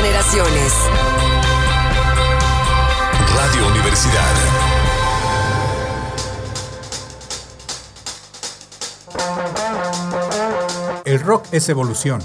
[0.00, 0.72] generaciones.
[3.34, 4.34] Radio Universidad.
[11.04, 12.20] El rock es evolución.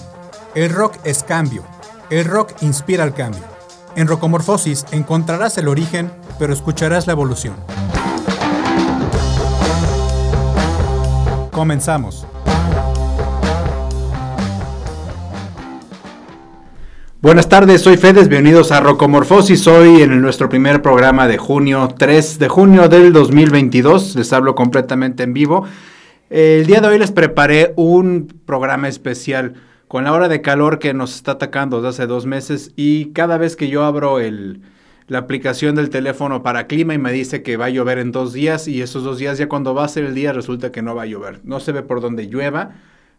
[0.53, 1.63] El rock es cambio.
[2.11, 3.41] El rock inspira el cambio.
[3.95, 7.55] En Rocomorfosis encontrarás el origen, pero escucharás la evolución.
[11.51, 12.27] Comenzamos.
[17.23, 19.65] Buenas tardes, soy Fedes, bienvenidos a Rocomorfosis.
[19.67, 24.17] Hoy en nuestro primer programa de junio, 3 de junio del 2022.
[24.17, 25.65] Les hablo completamente en vivo.
[26.29, 29.53] El día de hoy les preparé un programa especial
[29.87, 33.37] con la hora de calor que nos está atacando desde hace dos meses y cada
[33.37, 34.59] vez que yo abro el,
[35.07, 38.33] la aplicación del teléfono para clima y me dice que va a llover en dos
[38.33, 40.93] días y esos dos días ya cuando va a ser el día resulta que no
[40.93, 41.39] va a llover.
[41.45, 42.71] No se ve por dónde llueva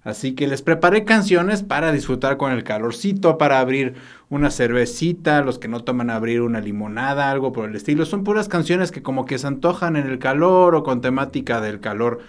[0.05, 3.95] Así que les preparé canciones para disfrutar con el calorcito, para abrir
[4.29, 8.05] una cervecita, los que no toman abrir una limonada, algo por el estilo.
[8.05, 11.81] Son puras canciones que como que se antojan en el calor o con temática del
[11.81, 12.21] calor.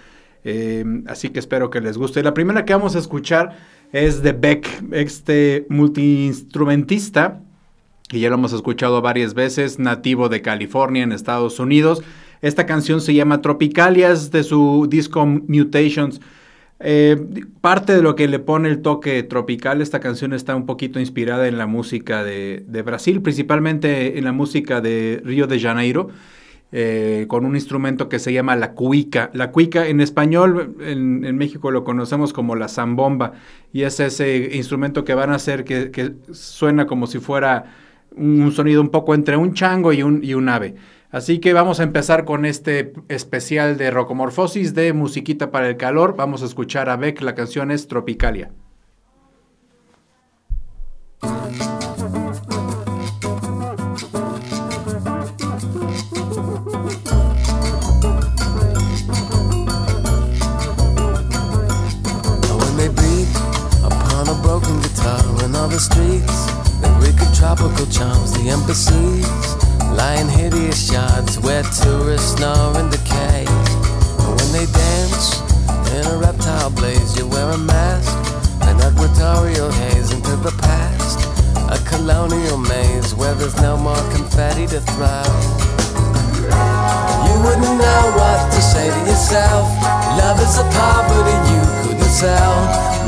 [0.45, 2.23] Em, así que espero que les guste.
[2.23, 3.57] La primera que vamos a escuchar
[3.91, 7.41] es de Beck, este multiinstrumentista,
[8.07, 12.03] que ya lo hemos escuchado varias veces, nativo de California en Estados Unidos.
[12.41, 16.21] Esta canción se llama Tropicalias de su disco Mutations.
[16.79, 17.15] Eh,
[17.61, 21.47] parte de lo que le pone el toque tropical, esta canción está un poquito inspirada
[21.47, 26.09] en la música de, Brasil, principalmente en la música de Río de Janeiro,
[26.73, 29.29] eh, con un instrumento que se llama la cuica.
[29.33, 33.33] La cuica en español, en, México lo conocemos como la zambomba,
[33.71, 37.73] y es ese instrumento que van a hacer que, suena como si fuera
[38.11, 40.75] un, sonido un poco entre un chango y un, y un ave.
[41.15, 46.17] Así que vamos a empezar con este especial de Rocomorfosis de Musiquita para el Calor.
[46.17, 48.51] Vamos a escuchar a Beck, la canción es Tropicalia.
[69.95, 73.45] Lying hideous shards where tourists snore and decay.
[73.47, 75.39] And when they dance
[75.95, 78.11] in a reptile blaze, you wear a mask,
[78.63, 81.19] an equatorial haze into the past.
[81.71, 85.23] A colonial maze where there's no more confetti to throw.
[87.25, 89.65] You wouldn't know what to say to yourself.
[90.19, 92.55] Love is a poverty you couldn't sell.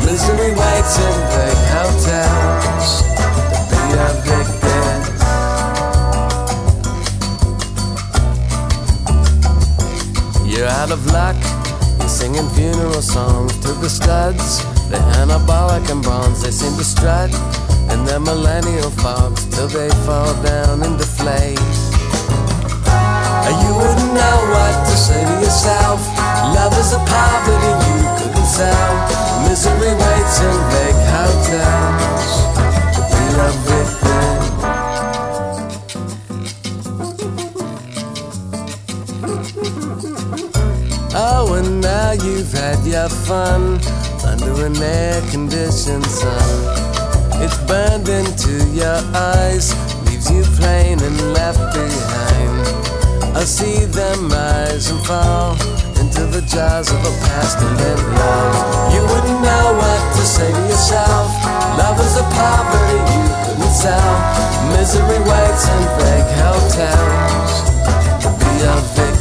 [0.05, 3.03] Misery waits in big hotels.
[3.51, 4.15] The beat of
[10.67, 11.37] You're out of luck.
[11.97, 14.59] You're singing funeral songs to the studs.
[14.89, 16.43] They're anabolic and bronze.
[16.43, 17.31] They seem to strut
[17.93, 21.57] in their millennial fogs till they fall down and deflate.
[23.63, 26.03] You wouldn't know what to say to yourself.
[26.51, 28.91] Love is a poverty you couldn't sell.
[29.47, 32.36] Misery waits in vague hotels.
[41.19, 43.81] Oh, and now you've had your fun
[44.21, 46.49] under an air conditioned sun.
[47.41, 49.73] It's burned into your eyes,
[50.05, 53.35] leaves you plain and left behind.
[53.35, 55.57] I see them rise and fall
[55.97, 58.93] into the jaws of a past and then love.
[58.93, 61.33] You wouldn't know what to say to yourself.
[61.81, 64.13] Love is a poverty you couldn't sell.
[64.77, 67.77] Misery waits in fake hotels
[68.37, 69.16] be a victim.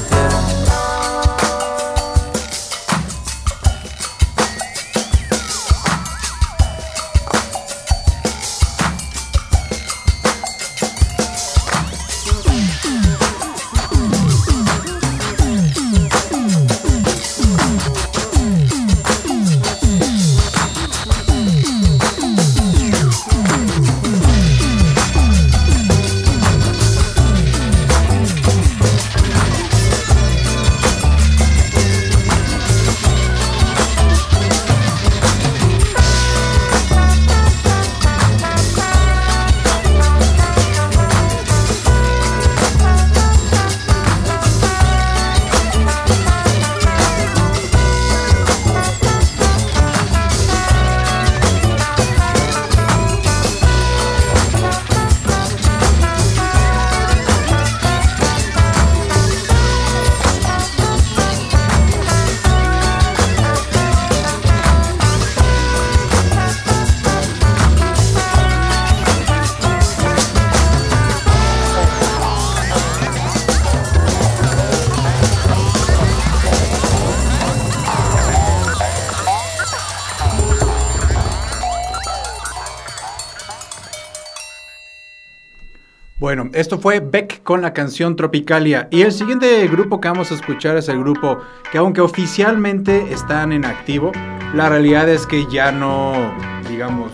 [86.26, 88.88] Bueno, esto fue Beck con la canción Tropicalia.
[88.90, 91.38] Y el siguiente grupo que vamos a escuchar es el grupo
[91.70, 94.10] que aunque oficialmente están en activo,
[94.52, 96.34] la realidad es que ya no,
[96.68, 97.12] digamos,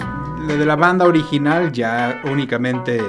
[0.49, 3.03] de la banda original ya únicamente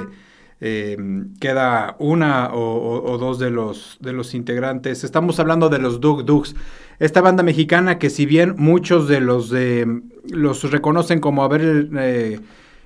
[0.60, 0.94] eh,
[1.40, 5.04] queda una o, dos de los, de los integrantes.
[5.04, 6.54] Estamos hablando de los Duk Duks.
[6.98, 11.88] Esta banda mexicana que si bien muchos de los de los reconocen como haber...
[11.96, 12.40] Eh,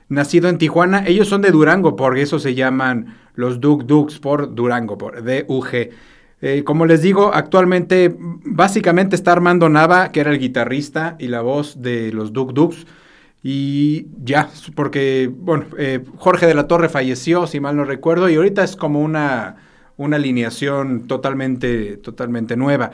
[0.09, 1.05] nacido en Tijuana.
[1.07, 5.91] Ellos son de Durango, por eso se llaman los Duk Duks por Durango, por D-U-G.
[6.41, 11.41] Eh, como les digo, actualmente básicamente está Armando Nava, que era el guitarrista y la
[11.41, 12.87] voz de los Duk Duks.
[13.43, 18.35] Y ya, porque, bueno, eh, Jorge de la Torre falleció, si mal no recuerdo, y
[18.35, 19.57] ahorita es como una,
[19.97, 22.91] una alineación totalmente, totalmente nueva.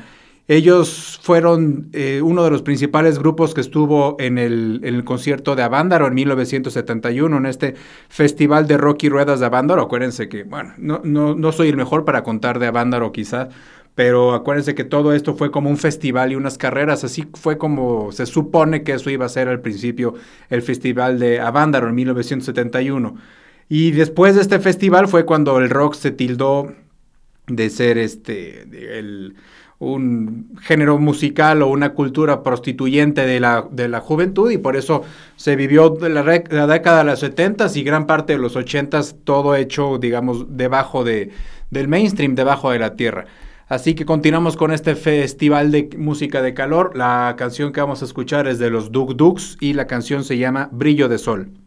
[0.47, 6.07] Ellos fueron eh, uno de los principales grupos que estuvo en el, concierto de Avándaro
[6.07, 7.75] en 1971, en este
[8.11, 9.81] festival de rock y ruedas de Avándaro.
[9.81, 13.49] Acuérdense que, bueno, no, no, no soy el mejor para contar de Avándaro quizás,
[13.95, 18.13] pero acuérdense que todo esto fue como un festival y unas carreras, así fue como
[18.13, 20.15] se supone que eso iba a ser al principio
[20.51, 23.17] el festival de Avándaro en 1971.
[23.71, 26.75] Y después de este festival fue cuando el rock se tildó
[27.47, 28.63] de ser este,
[28.99, 29.37] el
[29.79, 35.03] un género musical o una cultura prostituyente de la, de la juventud y por eso
[35.37, 39.57] se vivió la, la, década de los 70 y gran parte de los 80 todo
[39.57, 41.31] hecho, digamos, debajo de,
[41.71, 43.27] del mainstream, debajo de la tierra.
[43.67, 46.97] Así que continuamos con este festival de música de calor.
[46.97, 50.37] La canción que vamos a escuchar es de los Duk Duks y la canción se
[50.37, 51.25] llama Brillo de Sol.
[51.25, 51.64] sol, brillo de sol.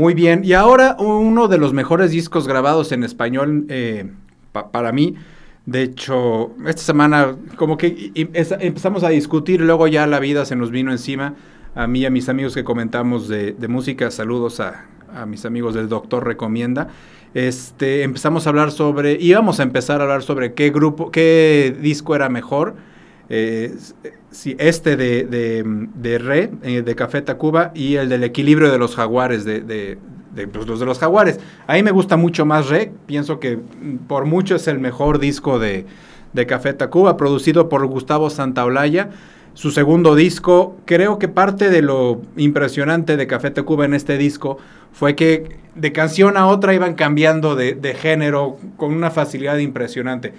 [0.00, 4.10] Muy bien, y ahora uno de los mejores discos grabados en español eh,
[4.72, 5.14] para mí.
[5.66, 10.70] De hecho, esta semana como que empezamos a discutir, luego ya la vida se nos
[10.70, 11.34] vino encima.
[11.74, 14.86] A mí y a mis amigos que comentamos de, música, saludos a,
[15.26, 16.88] mis amigos del Doctor Recomienda.
[17.34, 22.16] Este, empezamos a hablar sobre, íbamos a empezar a hablar sobre qué grupo, qué disco
[22.16, 22.74] era mejor
[23.28, 23.76] eh,
[24.30, 25.24] sí, este de,
[25.94, 29.98] de, Re, eh, de Café Tacuba, y el del equilibrio de los jaguares, de, de,
[30.48, 31.40] pues, los de los jaguares.
[31.66, 35.18] A mí me gusta mucho más Re, pienso que mm, por mucho es el mejor
[35.18, 35.86] disco de,
[36.32, 39.10] de Café Tacuba, producido por Gustavo Santaolalla.
[39.54, 44.58] Su segundo disco, creo que parte de lo impresionante de Café Tacuba en este disco
[44.92, 50.32] fue que de canción a otra iban cambiando de, de género con una facilidad impresionante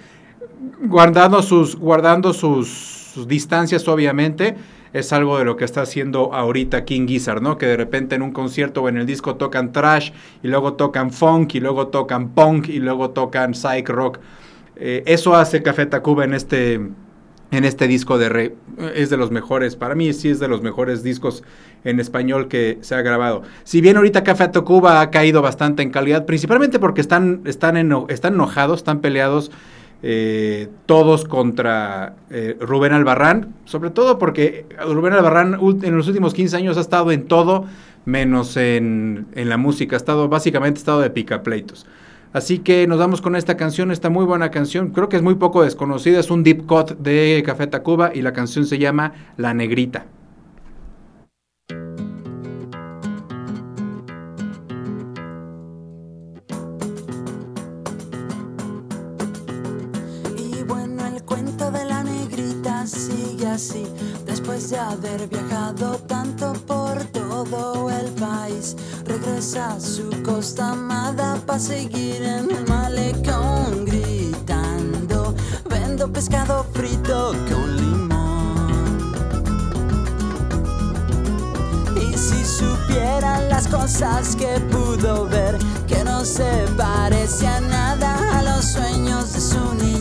[0.84, 4.56] guardando sus, guardando sus, distancias, obviamente,
[4.92, 7.56] es algo de lo que está haciendo ahorita King Gizzard, ¿no?
[7.56, 10.10] Que de repente en un concierto o en el disco tocan trash,
[10.42, 14.18] y luego tocan funk, y luego tocan punk, y luego tocan psych rock.
[14.76, 18.54] Eh, eso hace Café Tacuba en este, en este disco de Rey.
[18.94, 21.42] Es de los mejores, para mí sí es de los mejores discos
[21.84, 23.42] en español que se ha grabado.
[23.64, 27.76] Si bien ahorita Café Tacuba ha caído bastante en calidad, principalmente porque están, están,
[28.08, 29.50] están enojados, están peleados
[30.02, 36.56] eh, todos contra eh, Rubén Albarrán, sobre todo porque Rubén Albarrán en los últimos 15
[36.56, 37.66] años ha estado en todo
[38.04, 41.86] menos en, en la música, ha estado básicamente estado de picapleitos.
[42.32, 45.34] Así que nos vamos con esta canción, esta muy buena canción, creo que es muy
[45.34, 49.52] poco desconocida, es un deep cut de Café Tacuba y la canción se llama La
[49.52, 50.06] Negrita.
[64.26, 71.58] Después de haber viajado tanto por todo el país, regresa a su costa amada para
[71.58, 75.34] seguir en el malecón gritando,
[75.68, 79.12] vendo pescado frito con limón.
[81.96, 88.42] Y si supieran las cosas que pudo ver, que no se parece a nada a
[88.42, 89.91] los sueños de su niñez,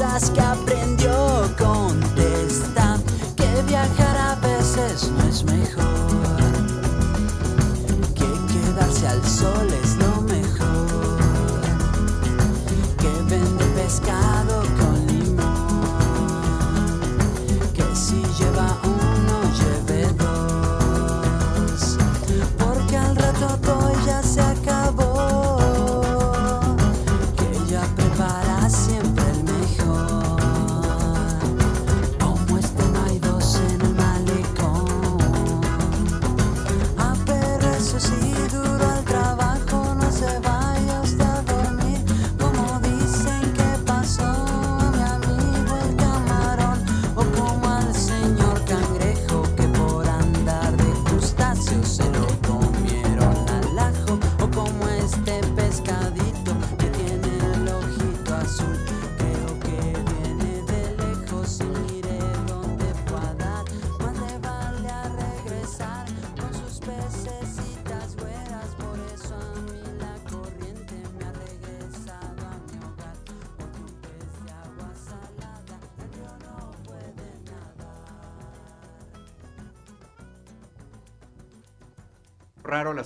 [0.00, 0.30] las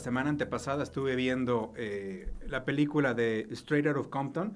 [0.04, 4.52] semana antepasada estuve viendo eh, la película de Straight Out of Compton,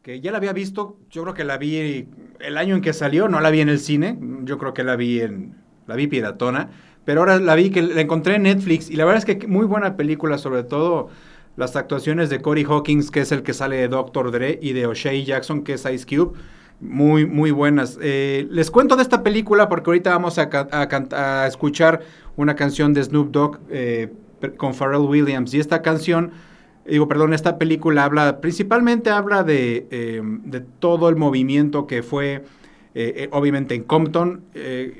[0.00, 2.08] que ya la había visto, yo creo que la vi
[2.40, 4.96] el año en que salió, no la vi en el cine, yo creo que la
[4.96, 5.54] vi en,
[5.86, 6.70] la vi piratona,
[7.04, 9.66] pero ahora la vi que la encontré en Netflix y la verdad es que muy
[9.66, 11.10] buena película, sobre todo
[11.56, 14.86] las actuaciones de Corey Hawkins, que es el que sale de Doctor Dre, y de
[14.86, 16.38] O'Shea Jackson, que es Ice Cube.
[16.80, 17.98] muy, muy buenas.
[18.00, 22.00] Eh, les cuento de esta película porque ahorita vamos a, a, escuchar
[22.36, 24.10] una canción de Snoop Dogg eh,
[24.56, 25.54] con Pharrell Williams.
[25.54, 26.32] Y esta canción,
[26.86, 32.44] digo, perdón, esta película habla, principalmente habla de, eh, de todo el movimiento que fue,
[33.30, 34.40] obviamente en Compton,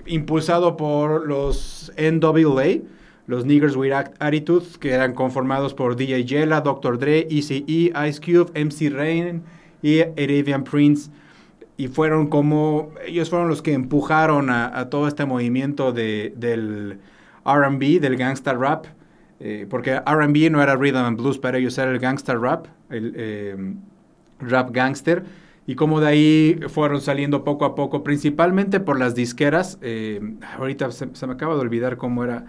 [0.04, 2.82] impulsado por los NWA
[3.26, 6.98] los Niggers with Attitude, que eran conformados por DJ Jella, Dr.
[6.98, 9.42] Dre, Eazy-E, Ice Cube, MC Rain
[9.82, 11.10] y Arabian Prince
[11.76, 16.98] y fueron como, ellos fueron los que empujaron a, todo este movimiento de, del
[17.44, 18.86] RB, del gangsta rap,
[19.40, 23.12] eh, porque RB no era rhythm and blues, para ellos era el gangsta rap, el
[23.16, 23.56] eh,
[24.40, 25.24] rap gangster,
[25.66, 30.20] y como de ahí fueron saliendo poco a poco, principalmente por las disqueras, eh,
[30.56, 32.46] ahorita se, me acaba de olvidar cómo era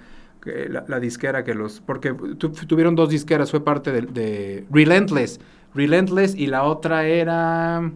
[0.69, 5.41] la, disquera que los, porque tuvieron dos disqueras, fue parte de, de Relentless,
[5.73, 7.91] Relentless y la otra era...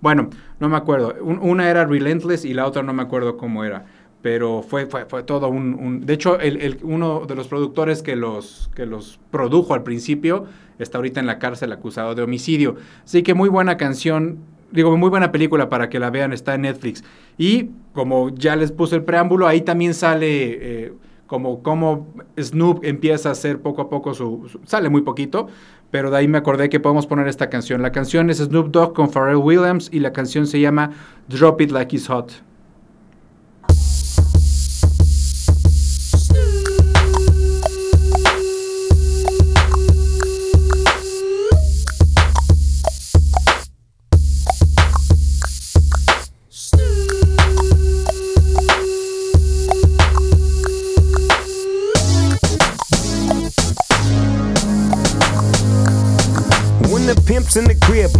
[0.00, 1.14] Bueno, no me acuerdo.
[1.20, 3.86] una era Relentless y la otra no me acuerdo cómo era.
[4.22, 8.70] Pero fue, fue, fue todo un, De hecho, el, uno de los productores que los,
[8.74, 10.46] que los produjo al principio
[10.78, 12.76] está ahorita en la cárcel acusado de homicidio.
[13.04, 14.38] Así que muy buena canción.
[14.72, 16.32] Digo, muy buena película para que la vean.
[16.32, 17.04] Está en Netflix.
[17.38, 20.86] Y como ya les puse el preámbulo, ahí también sale...
[20.86, 20.92] Eh,
[21.26, 25.48] como, como Snoop empieza a hacer poco a poco su, Sale muy poquito,
[25.90, 27.82] pero de ahí me acordé que podemos poner esta canción.
[27.82, 30.90] La canción es Snoop Dogg con Pharrell Williams y la canción se llama
[31.28, 32.32] Drop It Like It's Hot.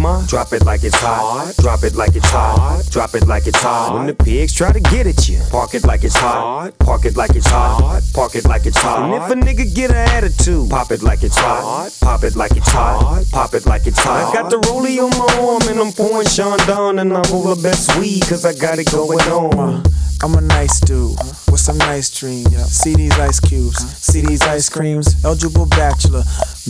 [0.07, 0.27] The crib, ma.
[0.27, 1.53] Drop it like it's hot.
[1.57, 2.83] Drop it like it's hot.
[2.91, 3.93] Drop it like it's hot.
[3.93, 6.77] When the pigs try to get at you, park it like it's hot.
[6.79, 8.01] Park it like it's hot.
[8.13, 9.03] Park it like it's hot.
[9.03, 11.91] And if a nigga get an attitude, pop it like it's hot.
[12.01, 13.25] Pop it like it's hot.
[13.31, 14.29] Pop it like it's hot.
[14.29, 17.55] I got the rollie on my arm and I'm pouring Sean down and I roll
[17.55, 19.83] the best weed cause I got it going on.
[20.23, 21.15] I'm a nice dude
[21.51, 22.49] with some nice dreams.
[22.71, 25.23] See these ice cubes, see these ice creams.
[25.23, 26.23] Eligible bachelor,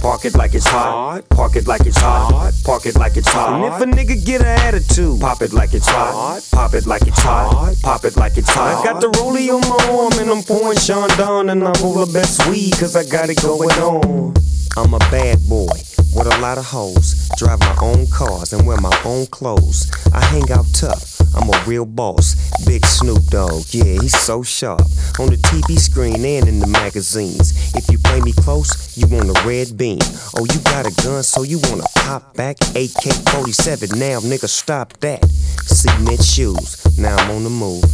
[0.00, 1.28] park it like it's hot.
[1.30, 2.52] Park it like it's hot.
[2.64, 3.54] Park it like it's hot.
[3.54, 6.40] And if a nigga get an attitude, pop it like it's hot.
[6.52, 7.74] Pop it like it's hot.
[7.82, 8.80] Pop it like it's hot.
[8.80, 12.04] I got the rollie on my arm and I'm pouring Sean down and I roll
[12.04, 14.34] the best weed cause I got it going on.
[14.76, 15.72] I'm a bad boy
[16.14, 17.30] with a lot of hoes.
[17.38, 19.90] Drive my own cars and wear my own clothes.
[20.12, 21.16] I hang out tough.
[21.34, 22.34] I'm a real boss.
[22.66, 24.82] Big Snoop Dogg, yeah, he's so sharp.
[25.18, 27.74] On the TV screen and in the magazines.
[27.74, 29.98] If you play me close, you want a red beam.
[30.36, 32.56] Oh, you got a gun, so you wanna pop back?
[32.74, 35.24] AK 47, now nigga, stop that.
[35.64, 37.84] Cement shoes, now I'm on the move.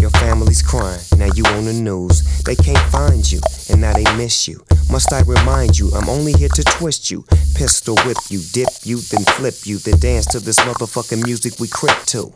[0.00, 2.22] Your family's crying, now you on the news.
[2.44, 4.62] They can't find you, and now they miss you.
[4.90, 7.24] Must I remind you, I'm only here to twist you.
[7.54, 11.68] Pistol whip you, dip you, then flip you, then dance to this motherfucking music we
[11.68, 12.32] crip to.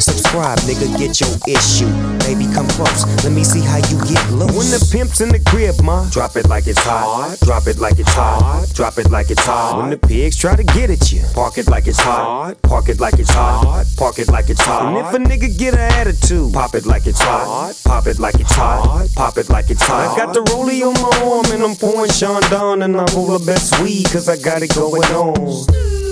[0.00, 1.90] Subscribe, nigga, get your issue.
[2.22, 3.04] Baby, come close.
[3.24, 4.54] Let me see how you get loose.
[4.54, 7.36] When the pimp's in the crib, ma, drop it like it's hot.
[7.42, 8.66] Drop it like it's hot.
[8.74, 9.78] Drop it like it's hot.
[9.80, 12.60] When the pigs try to get at you, park it like it's hot.
[12.62, 13.86] Park it like it's hot.
[13.96, 14.86] Park it like it's hot.
[14.86, 17.74] And if a nigga get an attitude, pop it like it's hot.
[17.84, 19.08] Pop it like it's hot.
[19.16, 20.12] Pop it like it's hot.
[20.12, 23.38] I got the rollie on my arm and I'm pouring Sean down and I roll
[23.38, 26.07] the best weed cause I got it going on.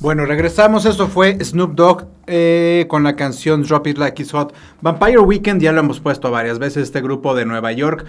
[0.00, 0.86] Bueno, regresamos.
[0.86, 4.54] Eso fue Snoop Dogg eh, con la canción Drop It Like It's Hot.
[4.80, 8.06] Vampire Weekend ya lo hemos puesto varias veces, este grupo de Nueva York.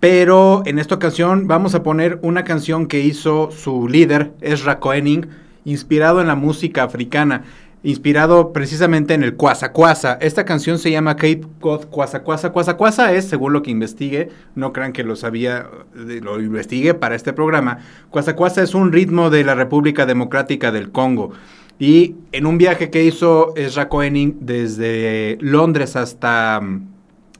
[0.00, 5.28] Pero en esta ocasión vamos a poner una canción que hizo su líder, Ezra Koenig,
[5.66, 7.44] inspirado en la música africana
[7.84, 10.14] inspirado precisamente en el Kwasa Kwasa.
[10.20, 12.50] Esta canción se llama Cape God Kwasa Kwasa.
[12.50, 17.14] Kwasa Kwasa es, según lo que investigue, no crean que lo sabía, lo investigue para
[17.14, 17.78] este programa.
[18.10, 21.32] Kwasa Kwasa es un ritmo de la República Democrática del Congo.
[21.78, 26.88] Y en un viaje que hizo Ezra Koenig desde Londres hasta mm,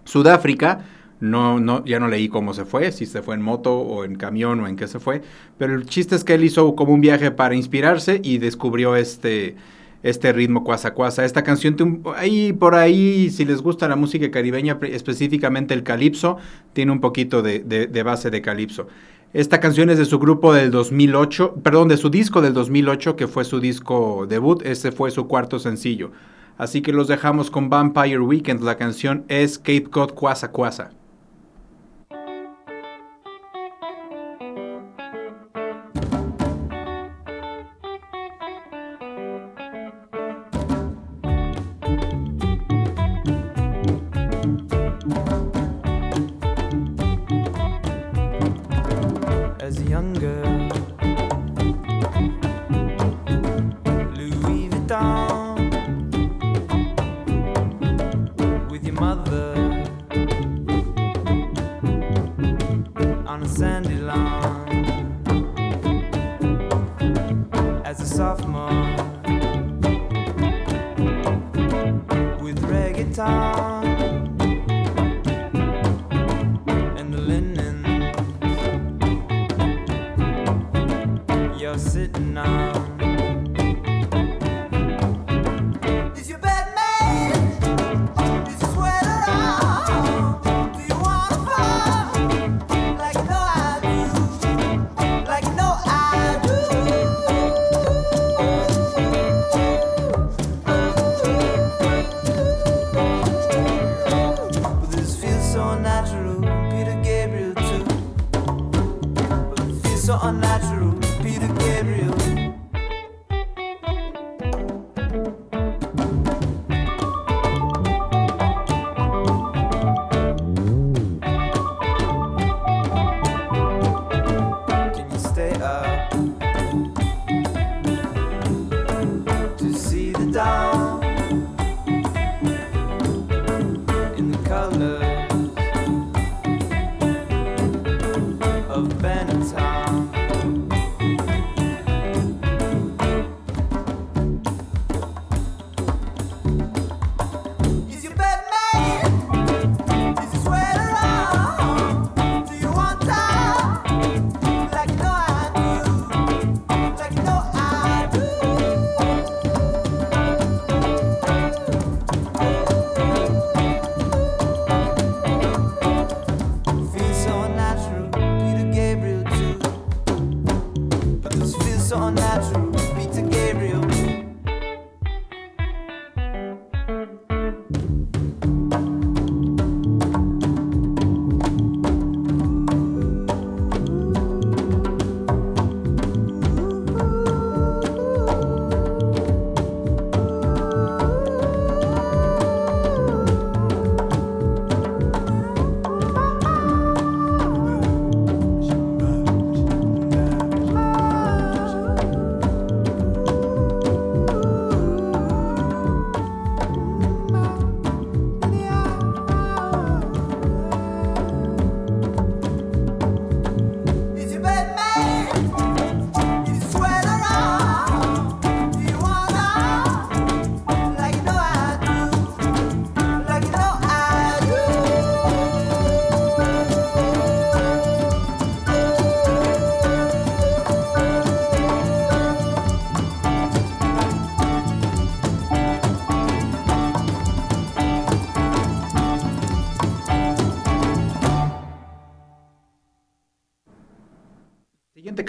[0.04, 0.84] Sudáfrica,
[1.20, 4.16] no, no, ya no leí cómo se fue, si se fue en moto o en
[4.16, 5.22] camión o en qué se fue,
[5.56, 9.56] pero el chiste es que él hizo como un viaje para inspirarse y descubrió este,
[10.04, 11.24] este ritmo cuasa cuasa.
[11.24, 16.36] Esta canción, ahí por ahí, si les gusta la música caribeña, específicamente el calipso,
[16.74, 18.86] tiene un poquito de, de, base de calipso.
[19.32, 23.26] Esta canción es de su grupo del 2008, perdón, de su disco del 2008, que
[23.26, 26.12] fue su disco debut, ese fue su cuarto sencillo.
[26.58, 30.90] Así que los dejamos con Vampire Weekend, la canción es Cape Cod Cuasa Cuasa.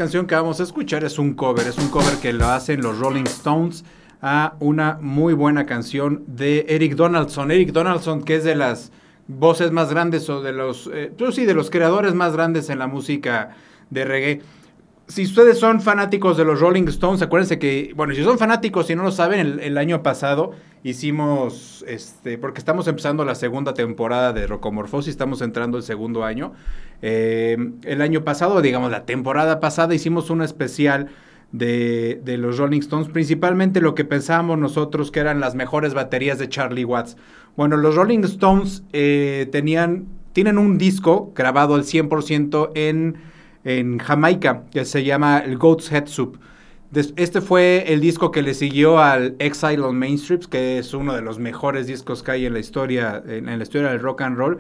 [0.05, 2.99] Canción que vamos a escuchar es un cover, es un cover que lo hacen los
[2.99, 3.83] Rolling Stones
[4.21, 7.49] a una muy buena canción de Eric Donaldson.
[7.49, 8.91] Eric Donaldson, que es de las
[9.27, 12.85] voces más grandes o de los, eh, sí, de los creadores más grandes en la
[12.85, 13.55] música
[13.89, 14.41] de reggae.
[15.07, 18.95] Si ustedes son fanáticos de los Rolling Stones, acuérdense que, bueno, si son fanáticos y
[18.95, 20.51] no lo saben, el año pasado
[20.85, 26.53] hicimos, este, porque estamos empezando la segunda temporada de Rocomorfosis, estamos entrando el segundo año.
[27.01, 31.07] Eh, el año pasado, digamos, la temporada pasada, hicimos un especial
[31.51, 36.37] de, de, los Rolling Stones, principalmente lo que pensábamos nosotros que eran las mejores baterías
[36.37, 37.17] de Charlie Watts.
[37.57, 43.15] Bueno, los Rolling Stones eh, tenían, tienen un disco grabado al 100% en,
[43.63, 46.37] en Jamaica que se llama el Goat's Head Soup.
[47.15, 51.13] Este fue el disco que le siguió al Exile on Main Street, que es uno
[51.13, 54.38] de los mejores discos que hay en la historia, en la historia del rock and
[54.38, 54.60] roll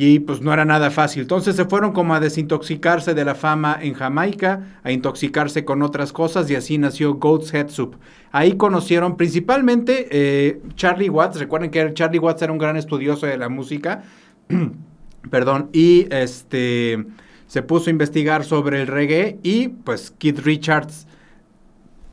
[0.00, 1.22] y pues no era nada fácil.
[1.22, 6.12] Entonces se fueron como a desintoxicarse de la fama en Jamaica, a intoxicarse con otras
[6.12, 7.96] cosas y así nació Goat's Head Soup.
[8.30, 13.38] Ahí conocieron principalmente eh, Charlie Watts, recuerden que Charlie Watts era un gran estudioso de
[13.38, 14.04] la música,
[15.30, 17.04] perdón, y este
[17.48, 21.07] se puso a investigar sobre el reggae y pues Keith Richards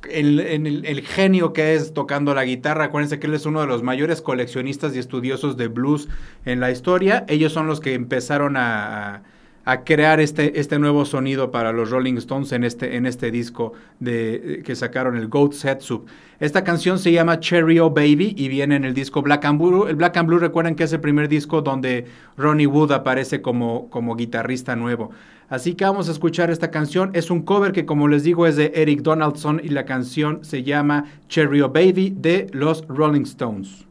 [0.09, 2.85] el, el, genio que es tocando la guitarra.
[2.85, 6.07] Acuérdense que él es uno de los mayores coleccionistas y estudiosos de blues
[6.45, 7.25] en la historia.
[7.27, 9.23] Ellos son los que empezaron a,
[9.65, 13.73] a crear este, este nuevo sonido para los Rolling Stones en este, en este disco
[13.99, 16.07] de, que sacaron, el Goat's Head Soup.
[16.39, 19.87] Esta canción se llama Cherry O Baby y viene en el disco Black and Blue.
[19.87, 22.05] El Black and Blue recuerden que es el primer disco donde
[22.37, 25.09] Ronnie Wood aparece como, como guitarrista nuevo.
[25.49, 27.11] Así que vamos a escuchar esta canción.
[27.13, 30.63] Es un cover que, como les digo, es de Eric Donaldson y la canción se
[30.63, 33.85] llama Cherry Baby de los Rolling Stones.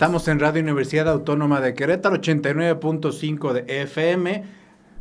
[0.00, 4.44] Estamos en Radio Universidad Autónoma de Querétaro, 89.5 de FM,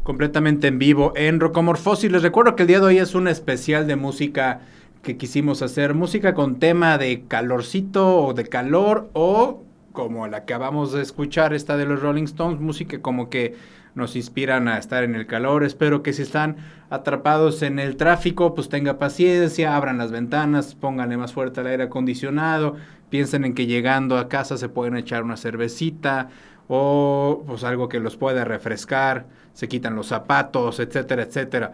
[0.03, 2.11] completamente en vivo en Rocomorfosis.
[2.11, 4.59] Les recuerdo que el día de hoy es un especial de música
[5.01, 10.53] que quisimos hacer, música con tema de calorcito o de calor o como la que
[10.53, 13.55] acabamos de escuchar, esta de los Rolling Stones, música como que
[13.95, 15.63] nos inspiran a estar en el calor.
[15.63, 16.57] Espero que si están
[16.89, 21.83] atrapados en el tráfico, pues tenga paciencia, abran las ventanas, pónganle más fuerte el aire
[21.83, 22.75] acondicionado,
[23.09, 26.29] piensen en que llegando a casa se pueden echar una cervecita
[26.67, 31.71] o pues algo que los pueda refrescar, se quitan los zapatos, etcétera, etcétera.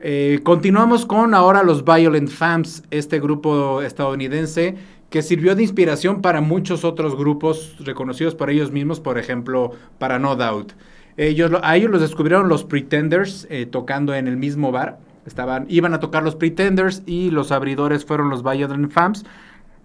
[0.00, 4.76] Eh, continuamos con ahora los Violent Femmes, este grupo estadounidense
[5.10, 10.18] que sirvió de inspiración para muchos otros grupos reconocidos por ellos mismos, por ejemplo, para
[10.18, 10.72] No Doubt.
[11.16, 15.00] Ellos, a ellos los descubrieron los Pretenders eh, tocando en el mismo bar.
[15.26, 19.24] Estaban, iban a tocar los Pretenders y los abridores fueron los Violent Femmes.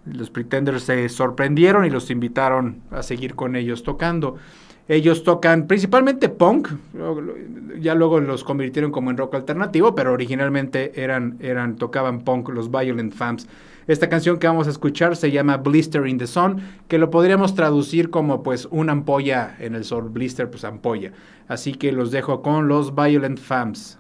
[0.06, 4.38] Los Pretenders se sorprendieron y los invitaron a seguir con ellos tocando.
[4.89, 6.68] Ellos tocan principalmente punk,
[7.80, 12.70] ya luego los convirtieron como en rock alternativo, pero originalmente eran, eran, tocaban punk los
[12.70, 13.48] Violent Femmes.
[13.88, 17.56] Esta canción que vamos a escuchar se llama Blister in the Sun, que lo podríamos
[17.56, 21.13] traducir como pues una ampolla en el sol, blister pues ampolla.
[21.48, 24.00] Así que los dejo con los Violent Femmes.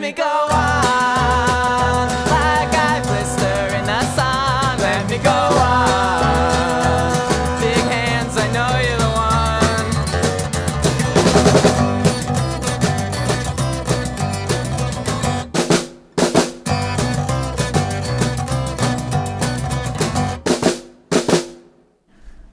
[0.00, 0.48] Let me go on
[2.32, 4.78] like I blister in the sun.
[4.78, 7.12] Let me go on.
[7.60, 9.90] Big hands, I know you're the one.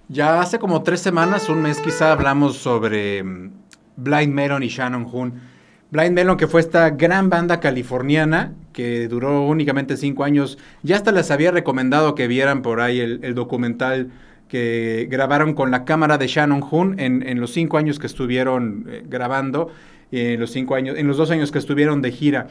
[0.09, 3.51] Ya hace como tres semanas, un mes quizá, hablamos sobre mm,
[3.95, 5.55] Blind Melon y Shannon Hoon.
[5.89, 10.57] Blind Melon, que fue esta gran banda californiana que duró únicamente cinco años.
[10.83, 14.11] Ya hasta les había recomendado que vieran por ahí el, documental
[14.49, 19.03] que grabaron con la cámara de Shannon Hoon en, los cinco años que estuvieron eh,
[19.07, 19.71] grabando,
[20.11, 22.47] en los cinco años, en los dos años que estuvieron de gira.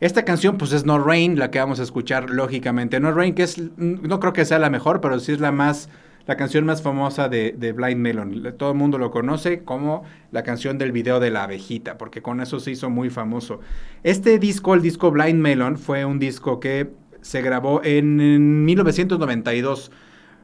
[0.00, 3.00] Esta canción, pues es No Rain, la que vamos a escuchar lógicamente.
[3.00, 5.88] No Rain, que es, no creo que sea la mejor, pero sí es la más,
[6.26, 8.54] la canción más famosa de, de Blind Melon.
[8.58, 12.40] Todo el mundo lo conoce como la canción del video de la abejita, porque con
[12.40, 13.60] eso se hizo muy famoso.
[14.02, 19.92] Este disco, el disco Blind Melon, fue un disco que se grabó en, en 1992.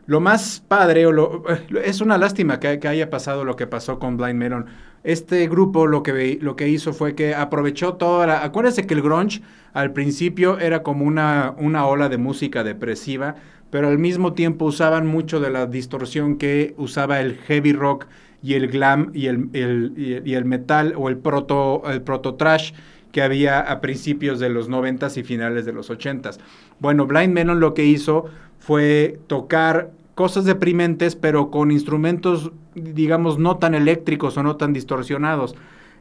[0.06, 1.44] Lo más padre, o lo,
[1.84, 4.66] es una lástima que, que, haya pasado lo que pasó con Blind Melon.
[5.04, 8.44] Este grupo lo que, lo que hizo fue que aprovechó toda la...
[8.44, 13.36] Acuérdense que el grunge al principio era como una, una ola de música depresiva,
[13.72, 18.04] pero al mismo tiempo usaban mucho de la distorsión que usaba el heavy rock
[18.42, 22.74] y el glam y el, metal o el proto, el proto trash
[23.12, 26.32] que había a principios de los 90 y finales de los 80
[26.80, 28.26] Bueno, Blind Melon lo que hizo
[28.58, 35.54] fue tocar cosas deprimentes, pero con instrumentos, digamos, no tan eléctricos o no tan distorsionados.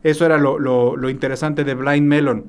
[0.03, 2.47] Eso era lo, interesante de Blind Melon.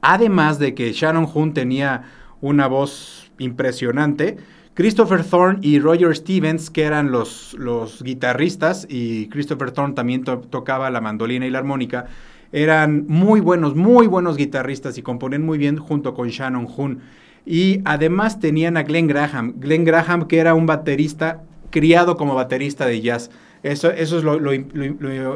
[0.00, 4.36] Además de que Shannon Hoon tenía una voz impresionante,
[4.74, 10.90] Christopher Thorne y Roger Stevens, que eran los, los guitarristas, y Christopher Thorne también tocaba
[10.90, 12.06] la mandolina y la armónica,
[12.52, 17.00] eran muy buenos, muy buenos guitarristas y componen muy bien junto con Shannon Hoon.
[17.44, 22.86] Y además tenían a Glenn Graham, Glenn Graham que era un baterista criado como baterista
[22.86, 23.30] de jazz.
[23.62, 24.52] Eso, eso es lo,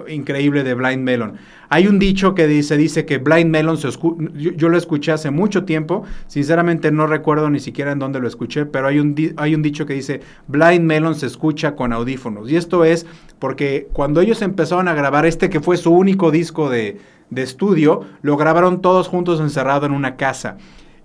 [0.08, 1.34] increíble de Blind Melon.
[1.68, 5.30] Hay un dicho que dice, dice que Blind Melon se yo, yo, lo escuché hace
[5.30, 9.54] mucho tiempo, sinceramente no recuerdo ni siquiera en dónde lo escuché, pero hay un, hay
[9.54, 12.50] un dicho que dice Blind Melon se escucha con audífonos.
[12.50, 13.06] Y esto es
[13.38, 16.98] porque cuando ellos empezaron a grabar este que fue su único disco de,
[17.30, 20.56] de estudio, lo grabaron todos juntos encerrado en una casa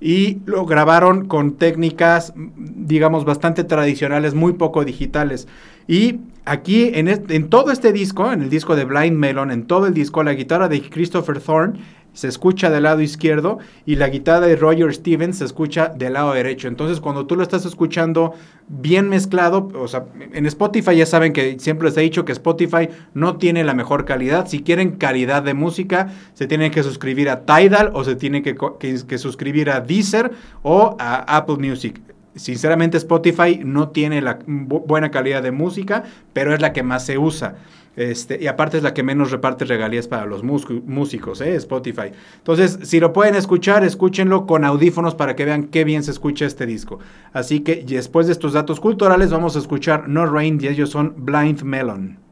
[0.02, 5.48] y lo grabaron con técnicas, digamos, bastante tradicionales, muy poco digitales.
[5.88, 9.86] Y aquí, en, en, todo este disco, en el disco de Blind Melon, en todo
[9.86, 11.80] el disco, la guitarra de Christopher Thorne
[12.14, 16.34] se escucha del lado izquierdo y la guitarra de Roger Stevens se escucha del lado
[16.34, 16.68] derecho.
[16.68, 18.34] Entonces, cuando tú lo estás escuchando
[18.68, 22.90] bien mezclado, o sea, en Spotify ya saben que siempre les he dicho que Spotify
[23.14, 24.48] no tiene la mejor calidad.
[24.48, 28.56] Si quieren calidad de música, se tienen que suscribir a Tidal o se tienen que,
[28.80, 30.32] que suscribir a Deezer
[30.64, 32.02] o a Apple Music.
[32.36, 37.18] Sinceramente Spotify no tiene la buena calidad de música, pero es la que más se
[37.18, 37.56] usa.
[37.96, 41.56] Este, y aparte es la que menos reparte regalías para los músicos, ¿eh?
[41.56, 42.12] Spotify.
[42.38, 46.46] Entonces, si lo pueden escuchar, escúchenlo con audífonos para que vean qué bien se escucha
[46.46, 47.00] este disco.
[47.34, 51.14] Así que después de estos datos culturales vamos a escuchar No Rain y ellos son
[51.18, 52.31] Blind Melon.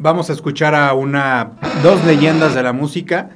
[0.00, 3.30] Vamos a escuchar a una dos leyendas de la música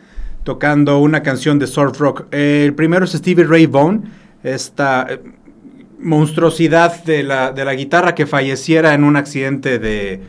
[0.44, 2.26] tocando una canción de surf rock.
[2.32, 4.04] El primero es Stevie Ray Vaughan,
[4.42, 5.20] esta eh,
[6.00, 10.22] monstruosidad de la, de la guitarra que falleciera en un accidente de,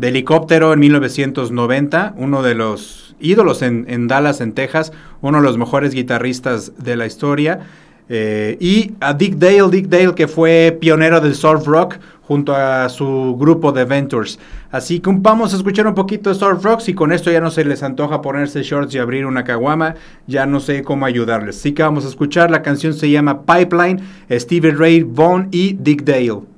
[0.00, 5.58] helicóptero en 1990, uno de los ídolos en, en Dallas, en Texas, uno de los
[5.58, 7.60] mejores guitarristas de la historia.
[8.08, 11.96] Eh, y a Dick Dale, Dick Dale que fue pionero del surf rock
[12.32, 14.38] junto a su grupo de Ventures.
[14.70, 16.80] Así que vamos a escuchar un poquito de surf rock.
[16.80, 20.46] Si con esto ya no se les antoja ponerse shorts y abrir una caguama, ya
[20.46, 21.58] no sé cómo ayudarles.
[21.58, 22.50] Así que vamos a escuchar.
[22.50, 26.51] La canción se llama Pipeline, Stevie Ray Vaughan y Dick Dale.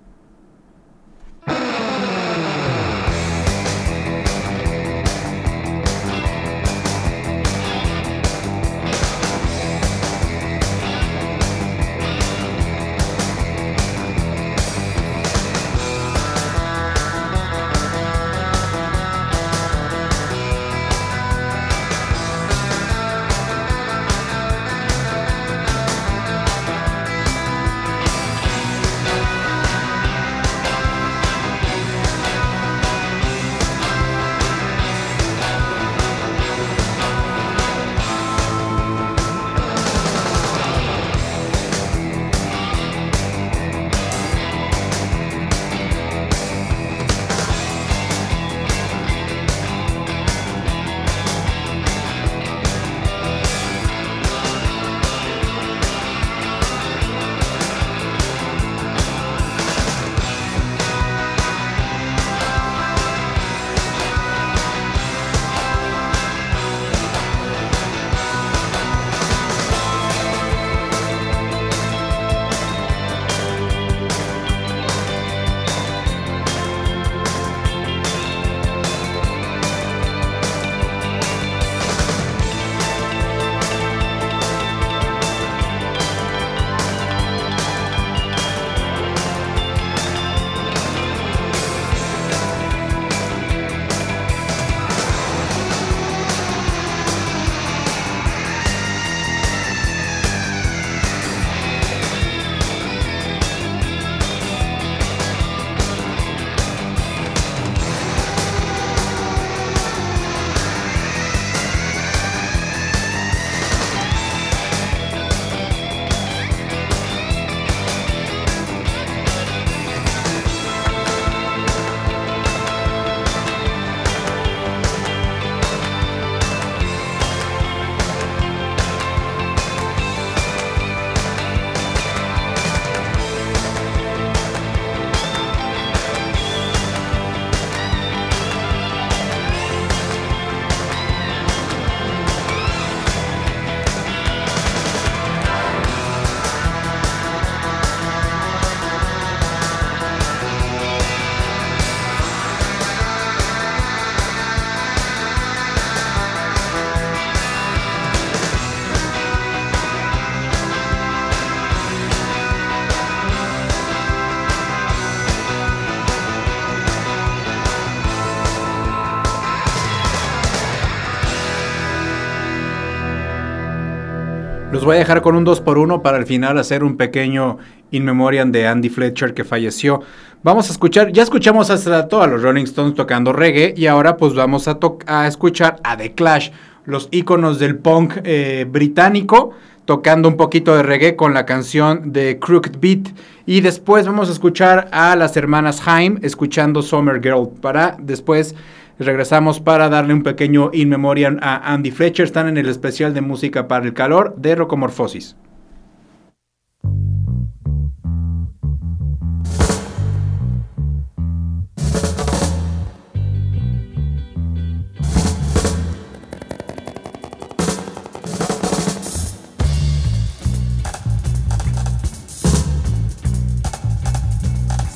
[174.85, 177.57] Voy a dejar con un 2 por 1 para al final hacer un pequeño
[177.91, 180.03] in memoriam de Andy Fletcher que falleció.
[180.43, 184.18] Vamos a escuchar, ya escuchamos hace rato a los Rolling Stones tocando reggae y ahora
[184.18, 186.51] pues vamos a, a escuchar a The Clash,
[186.85, 189.53] los íconos del punk eh, británico,
[189.87, 193.09] tocando un poquito de reggae con la canción de Crooked Beat.
[193.47, 198.55] Y después vamos a escuchar a las hermanas Haim escuchando Summer Girl para después
[198.99, 202.24] Regresamos para darle un pequeño in memoriam a Andy Fletcher.
[202.24, 205.36] Están en el especial de música para el calor de Rocomorfosis.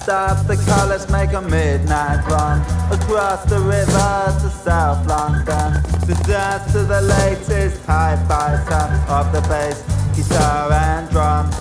[0.08, 6.14] Stop the car, let's make a midnight run across the river to South London to
[6.24, 9.82] dance to the latest hi-fi sound of the bass,
[10.16, 11.52] guitar and drum.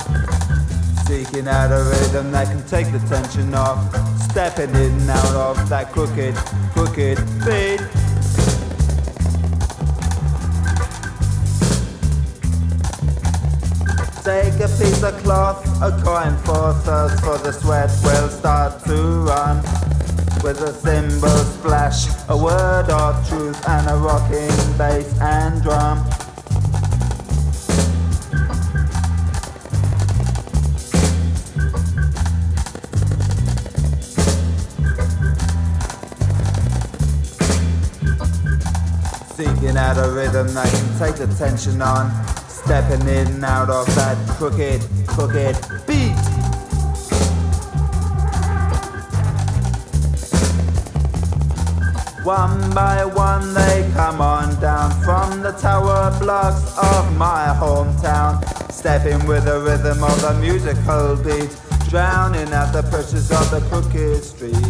[1.05, 3.79] Seeking out a rhythm that can take the tension off,
[4.31, 6.33] stepping in and out of that crooked,
[6.71, 8.06] crooked beat.
[14.67, 19.57] A piece of cloth, a coin for thirst, for the sweat will start to run.
[20.43, 26.05] With a cymbal splash, a word of truth, and a rocking bass and drum.
[39.35, 42.36] Seeking out a rhythm that can take the tension on.
[42.67, 45.55] Stepping in and out of that crooked, crooked
[45.87, 46.11] beat.
[52.25, 58.43] One by one they come on down from the tower blocks of my hometown.
[58.69, 61.55] Stepping with the rhythm of the musical beat.
[61.89, 64.66] Drowning out the pressures of the crooked street.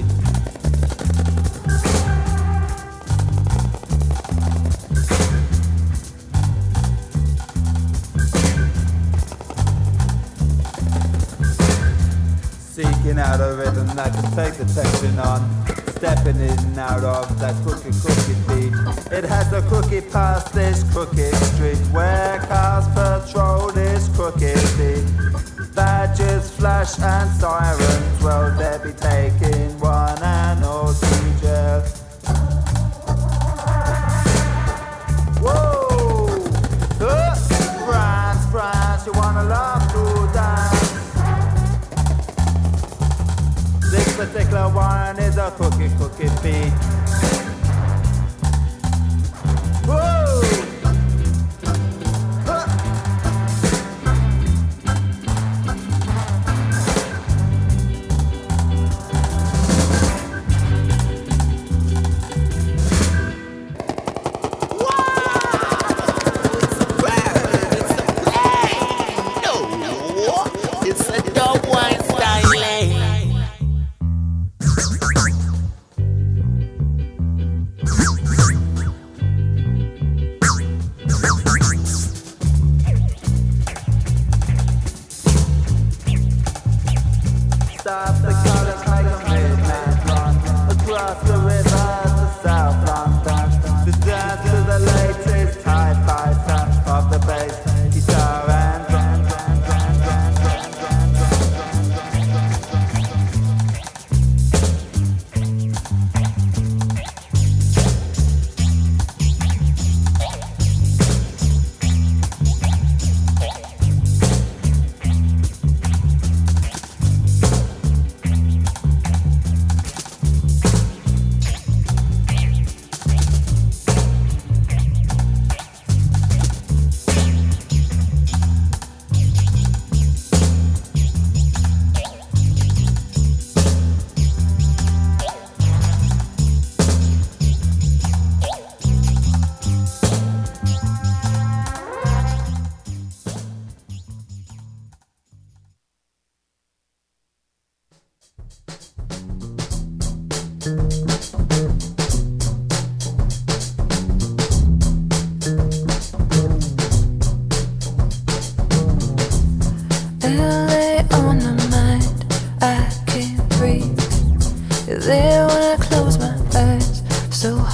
[13.27, 15.41] Out a rhythm that can take the tension on.
[15.97, 18.73] Stepping in and out of that crooked, crooked beat.
[19.11, 25.05] It has a crooked past this crooked street where cars patrol this crooked beat.
[25.75, 31.81] Badges flash and sirens, well, they be taking one and all to jail.
[35.43, 36.27] Whoa!
[37.01, 37.35] Uh,
[37.85, 40.26] France, France, you wanna love to
[44.17, 47.36] particular one is a cookie cookie beat.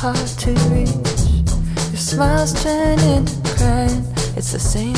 [0.04, 0.90] Hard to reach.
[1.92, 4.04] Your smiles turn into crying,
[4.36, 4.93] it's the same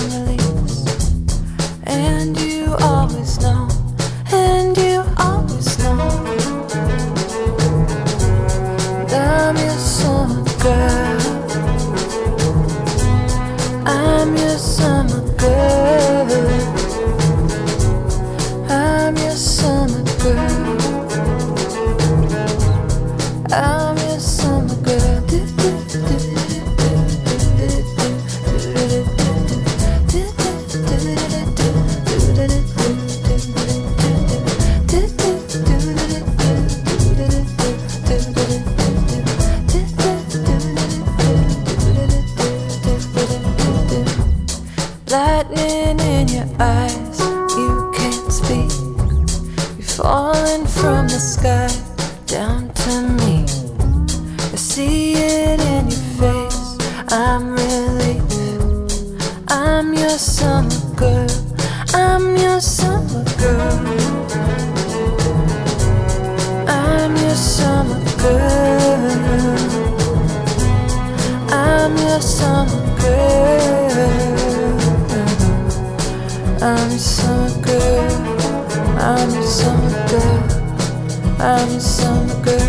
[81.85, 82.65] Summer girl.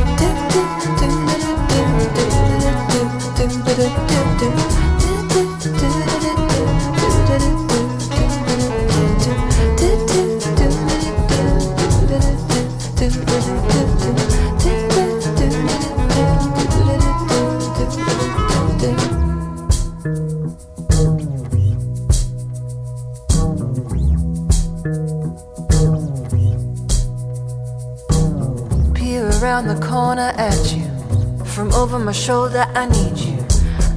[32.07, 33.37] My shoulder, I need you.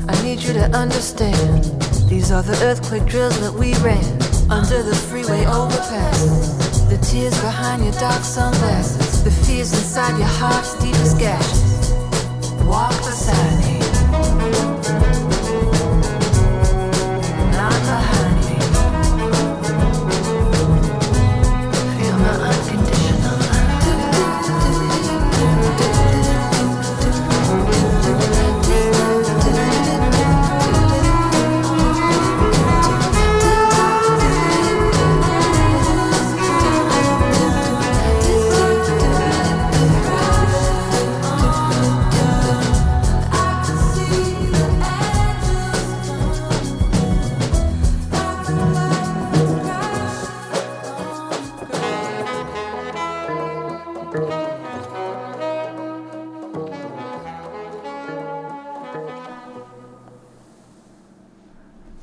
[0.08, 1.64] I need you to understand.
[2.10, 4.04] These are the earthquake drills that we ran
[4.50, 6.24] under the freeway overpass.
[6.90, 11.69] The tears behind your dark sunglasses, the fears inside your heart's deepest gashes.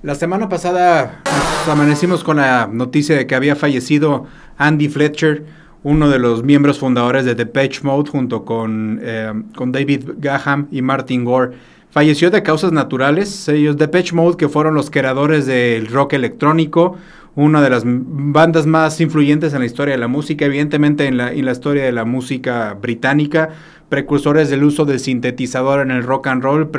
[0.06, 1.20] La semana pasada
[1.68, 4.26] amanecimos con la noticia de que había fallecido
[4.56, 5.44] Andy Fletcher,
[5.82, 10.80] uno de los miembros fundadores de Depeche Mode, junto con, eh, con David Gaham y
[10.80, 11.56] Martin Gore.
[11.90, 13.48] Falleció de causas naturales.
[13.48, 16.96] Ellos, Depeche Mode, que fueron los creadores del rock electrónico,
[17.34, 21.32] una de las bandas más influyentes en la historia de la música, evidentemente en la,
[21.32, 23.48] en la historia de la música británica,
[23.88, 26.70] precursores del uso del sintetizador en el rock and roll,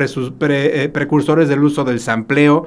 [0.48, 2.66] eh, precursores del uso del sampleo.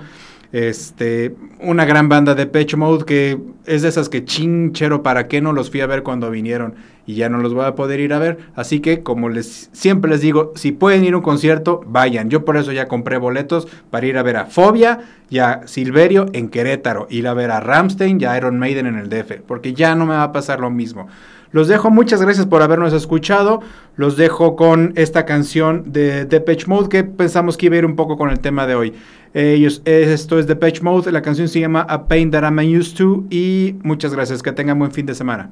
[0.51, 5.39] Este, una gran banda de Pitch Mode que es de esas que chinchero, ¿para qué
[5.39, 6.75] no los fui a ver cuando vinieron?
[7.05, 8.37] Y ya no los voy a poder ir a ver.
[8.55, 12.29] Así que, como les siempre les digo, si pueden ir a un concierto, vayan.
[12.29, 14.99] Yo por eso ya compré boletos para ir a ver a Fobia
[15.29, 18.97] y a Silverio en Querétaro, ir a ver a Ramstein y a Iron Maiden en
[18.97, 21.07] el DF, porque ya no me va a pasar lo mismo.
[21.51, 23.61] Los dejo, muchas gracias por habernos escuchado.
[23.97, 27.95] Los dejo con esta canción de Depeche Mode que pensamos que iba a ir un
[27.95, 28.93] poco con el tema de hoy.
[29.33, 33.25] Ellos, esto es Depeche Mode, la canción se llama A Pain That I'm Used To
[33.29, 35.51] y muchas gracias, que tengan buen fin de semana.